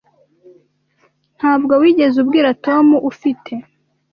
Ntabwo 1.37 1.73
wigeze 1.81 2.15
ubwira 2.23 2.49
Tom, 2.65 2.85
ufite? 3.11 3.53